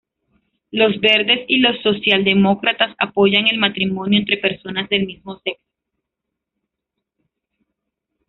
Los 0.71 0.99
Verdes 0.99 1.41
y 1.47 1.59
los 1.59 1.79
socialdemócratas 1.83 2.95
apoyan 2.97 3.45
el 3.47 3.59
matrimonio 3.59 4.17
entre 4.17 4.37
personas 4.37 4.89
del 4.89 5.05
mismo 5.05 5.39
sexo. 5.43 5.61